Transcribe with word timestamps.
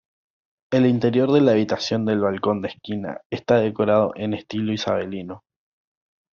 El 0.71 0.87
interior 0.87 1.31
de 1.31 1.41
la 1.41 1.51
habitación 1.51 2.05
del 2.05 2.21
balcón 2.21 2.59
de 2.63 2.69
esquina 2.69 3.21
está 3.29 3.57
decorado 3.59 4.13
en 4.15 4.33
estilo 4.33 4.73
isabelino. 4.73 5.43